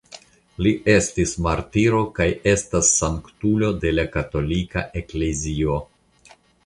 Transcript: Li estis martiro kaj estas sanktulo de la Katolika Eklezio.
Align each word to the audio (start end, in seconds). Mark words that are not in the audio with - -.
Li 0.67 0.69
estis 0.93 1.33
martiro 1.47 1.99
kaj 2.19 2.27
estas 2.53 2.89
sanktulo 3.03 3.69
de 3.85 3.93
la 3.99 4.07
Katolika 4.17 4.85
Eklezio. 5.03 5.77